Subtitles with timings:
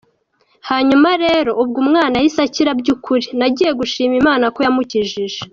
[0.69, 5.39] Hanyuma rero ubwo umwana yahise akira by’ukuri, nagiye gushima Imana ko yamukijije.